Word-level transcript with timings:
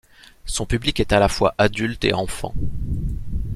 Son 0.47 0.65
public 0.65 0.99
est 0.99 1.11
est 1.11 1.13
à 1.13 1.19
la 1.19 1.29
fois 1.29 1.53
adulte 1.59 2.03
et 2.05 2.13
enfant. 2.15 2.55